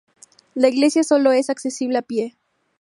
[0.55, 2.35] La iglesia sólo es accesible a pie.